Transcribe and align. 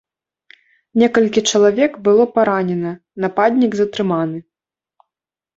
Некалькі 1.01 1.43
чалавек 1.51 1.91
было 2.07 2.23
паранена, 2.37 2.95
нападнік 3.27 3.71
затрыманы. 3.81 4.37